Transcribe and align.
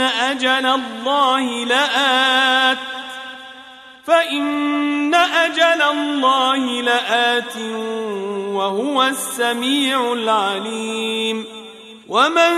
أجل 0.00 0.66
الله 0.66 1.64
لآت 1.64 2.78
فإن 4.06 5.14
أجل 5.14 5.82
الله 5.82 6.82
لآت 6.82 7.56
وهو 8.54 9.02
السميع 9.02 10.12
العليم. 10.12 11.44
ومن 12.08 12.52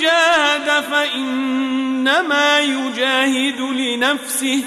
جاهد 0.00 0.82
فإنما 0.82 2.60
يجاهد 2.60 3.60
لنفسه 3.60 4.60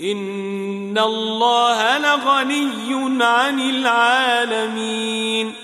إن 0.00 0.98
الله 0.98 1.98
لغني 1.98 3.24
عن 3.24 3.60
العالمين. 3.60 5.63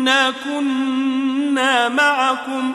إنا 0.00 0.32
كنا 0.44 1.88
معكم 1.88 2.72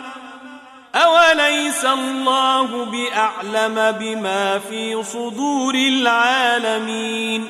أوليس 0.95 1.85
الله 1.85 2.85
بأعلم 2.85 3.97
بما 3.99 4.59
في 4.59 5.03
صدور 5.03 5.75
العالمين 5.75 7.49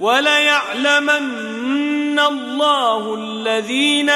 وليعلمن 0.00 1.30
الله 2.18 3.14
الذين 3.14 4.10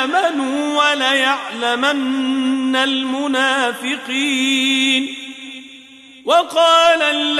آمنوا 0.00 0.82
وليعلمن 0.82 2.76
المنافقين 2.76 4.40
وقال 6.24 7.02
الذين 7.02 7.39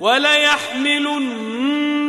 وليحملن 0.00 1.50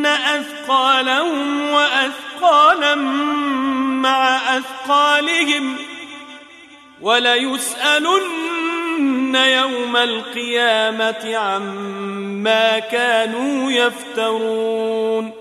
أثقالهم 0.06 1.62
وأثقالا 1.72 2.96
مع 2.96 4.38
أثقالهم 4.58 5.76
وليسألن 7.02 8.56
يوم 9.36 9.98
القيامة 9.98 11.36
عما 11.36 12.80
كانوا 12.80 13.72
يفترون 13.72 15.41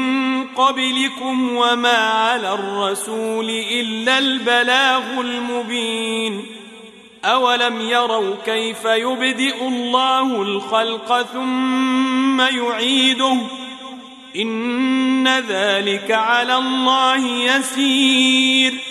قبلكم 0.55 1.55
وما 1.55 1.97
على 1.97 2.53
الرسول 2.53 3.49
إلا 3.49 4.19
البلاغ 4.19 5.19
المبين. 5.19 6.45
أولم 7.25 7.81
يروا 7.81 8.35
كيف 8.45 8.85
يبدئ 8.85 9.67
الله 9.67 10.41
الخلق 10.41 11.21
ثم 11.21 12.41
يعيده؟ 12.41 13.37
إن 14.35 15.27
ذلك 15.27 16.11
على 16.11 16.55
الله 16.55 17.25
يسير. 17.27 18.90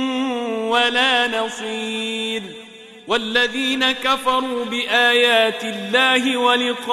ولا 0.71 1.27
نصير. 1.27 2.43
والذين 3.07 3.91
كفروا 3.91 4.65
بآيات 4.65 5.63
الله 5.63 6.37
ولقائه 6.37 6.89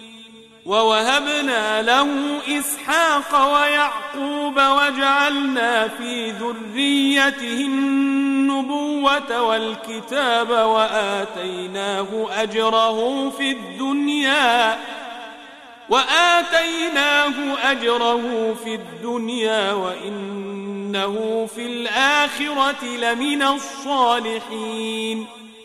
ووهبنا 0.71 1.81
له 1.81 2.07
إسحاق 2.47 3.53
ويعقوب 3.53 4.55
وجعلنا 4.55 5.87
في 5.87 6.31
ذريته 6.31 7.65
النبوة 7.65 9.41
والكتاب 9.41 10.49
وآتيناه 10.49 12.27
أجره 12.31 13.29
في 13.29 13.51
الدنيا 13.51 14.77
وآتيناه 15.89 17.33
أجره 17.71 18.53
في 18.63 18.75
الدنيا 18.75 19.73
وإنه 19.73 21.47
في 21.55 21.65
الآخرة 21.65 22.85
لمن 22.85 23.41
الصالحين 23.43 25.27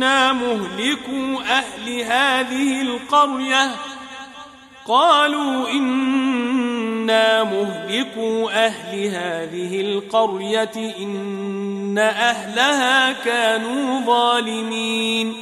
إنا 0.00 0.32
مهلكوا 0.32 1.42
أهل 1.58 2.00
هذه 2.00 2.82
القرية. 2.82 3.70
قالوا 4.88 5.68
إنا 5.68 7.44
مهلكوا 7.44 8.66
أهل 8.66 9.04
هذه 9.04 9.80
القرية 9.80 10.94
إن 10.98 11.98
أهلها 11.98 13.12
كانوا 13.12 14.00
ظالمين. 14.06 15.34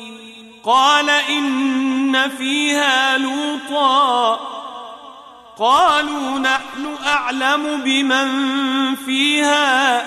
قال 0.64 1.10
إن 1.10 2.30
فيها 2.38 3.18
لوطا. 3.18 4.34
قالوا 5.58 6.38
نحن 6.38 6.96
أعلم 7.06 7.80
بمن 7.84 8.28
فيها. 8.94 10.04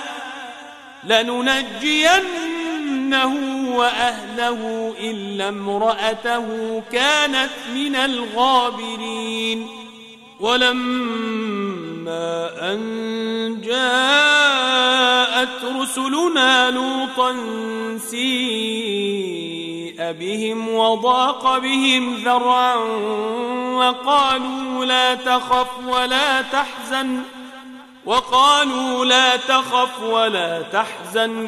لننجينه 3.12 3.77
وأهله 3.77 4.94
إلا 5.00 5.50
امرأته 5.50 6.82
كانت 6.91 7.50
من 7.75 7.96
الغابرين. 7.96 9.68
ولما 10.39 11.91
أن 12.74 13.62
جاءت 13.62 15.65
رسلنا 15.82 16.72
لوطا 16.72 17.38
سيء 17.98 20.12
بهم 20.12 20.75
وضاق 20.75 21.58
بهم 21.58 22.15
ذرعا 22.15 22.75
وقالوا 23.75 24.86
لا 24.86 25.15
تخف 25.15 25.68
ولا 25.88 26.41
تحزن 26.41 27.22
وقالوا 28.06 29.06
لا 29.06 29.36
تخف 29.36 30.03
ولا 30.03 30.62
تحزن 30.62 31.48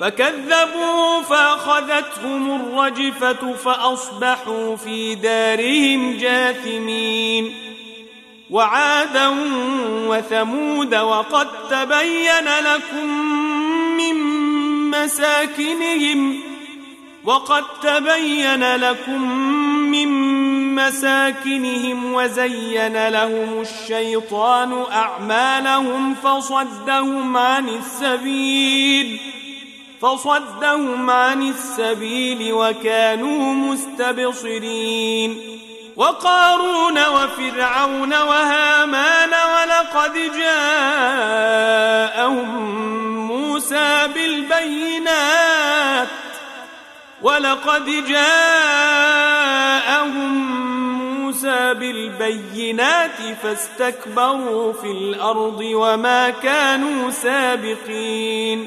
فكذبوا 0.00 1.22
فأخذتهم 1.22 2.56
الرجفة 2.56 3.52
فأصبحوا 3.52 4.76
في 4.76 5.14
دارهم 5.14 6.16
جاثمين. 6.16 7.54
وعادا 8.50 9.28
وثمود 10.08 10.94
وقد 10.94 11.48
تبين 11.70 12.48
لكم 12.64 13.06
من 13.96 14.14
مساكنهم 14.90 16.40
وقد 17.24 17.64
تبين 17.82 18.76
لكم 18.76 19.22
من 19.90 20.08
مساكنهم 20.74 22.12
وزين 22.12 23.08
لهم 23.08 23.60
الشيطان 23.60 24.84
أعمالهم 24.92 26.14
فصدهم 26.14 27.36
عن 27.36 27.68
السبيل. 27.68 29.37
فصدهم 30.02 31.10
عن 31.10 31.42
السبيل 31.42 32.52
وكانوا 32.52 33.54
مستبصرين. 33.54 35.58
وقارون 35.96 37.06
وفرعون 37.06 38.12
وهامان 38.12 39.30
ولقد 39.30 40.12
جاءهم 40.38 41.58
موسى 43.26 44.08
بالبينات. 44.14 46.08
ولقد 47.22 48.04
جاءهم 48.08 49.38
موسى 51.20 51.74
بالبينات 51.74 53.38
فاستكبروا 53.42 54.72
في 54.72 54.90
الأرض 54.90 55.60
وما 55.60 56.30
كانوا 56.30 57.10
سابقين. 57.10 58.66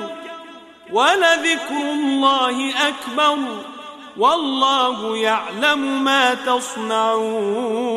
ولذكر 0.91 1.91
الله 1.93 2.69
أكبر 2.87 3.37
والله 4.17 5.17
يعلم 5.17 6.03
ما 6.03 6.33
تصنعون 6.33 7.91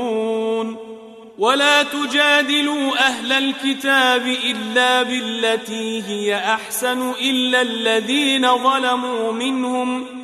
ولا 1.39 1.83
تجادلوا 1.83 2.99
أهل 2.99 3.33
الكتاب 3.33 4.27
إلا 4.27 5.03
بالتي 5.03 6.03
هي 6.03 6.37
أحسن 6.37 7.11
إلا 7.11 7.63
الذين 7.63 8.59
ظلموا 8.59 9.33
منهم 9.33 10.24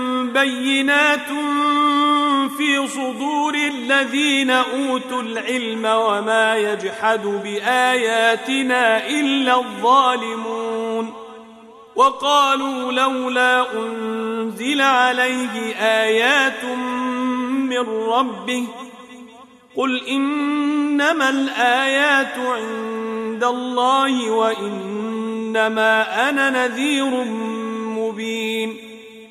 بينات 0.33 1.27
في 2.57 2.87
صدور 2.87 3.53
الذين 3.55 4.51
أوتوا 4.51 5.21
العلم 5.21 5.85
وما 5.85 6.57
يجحد 6.57 7.21
بآياتنا 7.25 9.07
إلا 9.07 9.55
الظالمون 9.55 11.13
وقالوا 11.95 12.91
لولا 12.91 13.65
أنزل 13.73 14.81
عليه 14.81 15.75
آيات 15.75 16.63
من 17.69 17.89
ربه 17.89 18.67
قل 19.75 20.07
إنما 20.07 21.29
الآيات 21.29 22.37
عند 22.37 23.43
الله 23.43 24.31
وإنما 24.31 26.29
أنا 26.29 26.49
نذير 26.49 27.23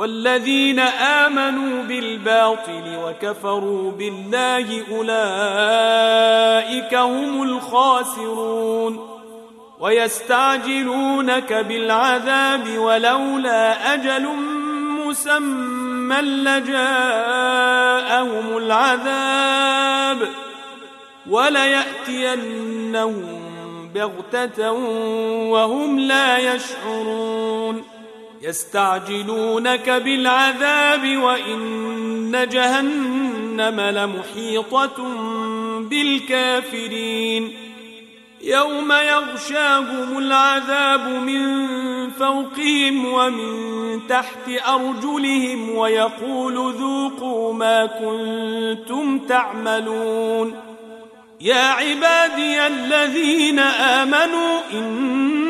والذين 0.00 0.78
آمنوا 0.78 1.82
بالباطل 1.82 2.98
وكفروا 3.04 3.92
بالله 3.92 4.82
أولئك 4.90 6.94
هم 6.94 7.42
الخاسرون 7.42 9.20
ويستعجلونك 9.80 11.52
بالعذاب 11.52 12.78
ولولا 12.78 13.94
أجل 13.94 14.28
مسمى 15.06 16.20
لجاءهم 16.20 16.76
العذاب 18.56 20.28
وليأتينهم 21.30 22.70
بغتة 23.94 24.72
وهم 25.50 25.98
لا 25.98 26.38
يشعرون 26.38 27.99
يستعجلونك 28.42 29.90
بالعذاب 29.90 31.16
وإن 31.16 32.48
جهنم 32.52 33.80
لمحيطة 33.80 34.96
بالكافرين. 35.80 37.52
يوم 38.42 38.92
يغشاهم 38.92 40.18
العذاب 40.18 41.08
من 41.08 41.70
فوقهم 42.10 43.06
ومن 43.12 44.06
تحت 44.08 44.48
أرجلهم 44.68 45.70
ويقول 45.70 46.54
ذوقوا 46.54 47.52
ما 47.52 47.86
كنتم 47.86 49.18
تعملون. 49.18 50.56
يا 51.40 51.64
عبادي 51.64 52.66
الذين 52.66 53.58
آمنوا 53.58 54.60
إن 54.72 55.49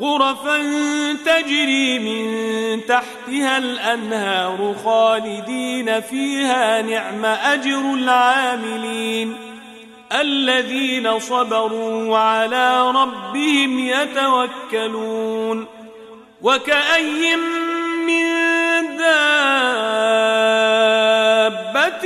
غرفا 0.00 0.62
تجري 1.26 1.98
من 1.98 2.80
تحتها 2.86 3.58
الأنهار 3.58 4.74
خالدين 4.84 6.00
فيها 6.00 6.82
نعم 6.82 7.24
أجر 7.24 7.94
العاملين 7.94 9.36
الذين 10.20 11.18
صبروا 11.18 12.04
وعلى 12.04 12.90
ربهم 12.90 13.78
يتوكلون 13.78 15.66
وكأي 16.42 17.36
من 18.06 18.26
دابة 18.96 19.18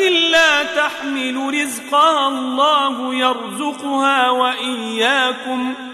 لا 0.08 0.62
تحمل 0.62 1.54
رزقها 1.54 2.28
الله 2.28 3.14
يرزقها 3.14 4.30
وإياكم 4.30 5.74
ۖ 5.88 5.91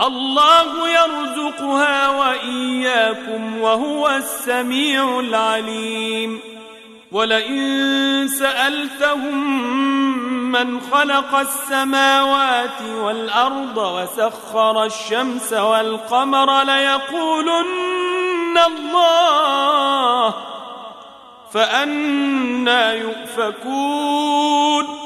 الله 0.00 0.88
يرزقها 0.88 2.08
وإياكم 2.08 3.60
وهو 3.60 4.08
السميع 4.08 5.20
العليم. 5.20 6.40
ولئن 7.12 8.28
سألتهم 8.28 9.56
من 10.52 10.80
خلق 10.80 11.34
السماوات 11.34 12.82
والأرض 12.82 13.76
وسخر 13.76 14.84
الشمس 14.84 15.52
والقمر 15.52 16.62
ليقولن 16.62 18.58
الله 18.66 20.34
فأنا 21.52 22.92
يؤفكون. 22.92 25.05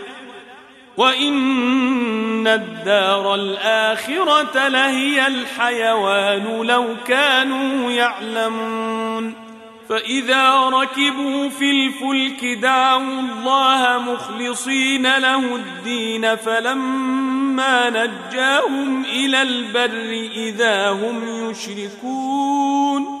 وإن 0.97 2.47
الدار 2.47 3.35
الآخرة 3.35 4.67
لهي 4.67 5.27
الحيوان 5.27 6.61
لو 6.61 6.95
كانوا 7.07 7.91
يعلمون 7.91 9.51
فإذا 9.89 10.59
ركبوا 10.59 11.49
في 11.49 11.71
الفلك 11.71 12.45
دعوا 12.45 13.19
الله 13.19 13.99
مخلصين 13.99 15.17
له 15.17 15.55
الدين 15.55 16.35
فلما 16.35 17.89
نجاهم 17.89 19.03
إلى 19.05 19.41
البر 19.41 20.29
إذا 20.35 20.89
هم 20.89 21.49
يشركون 21.49 23.20